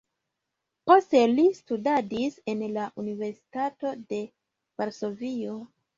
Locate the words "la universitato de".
2.79-4.23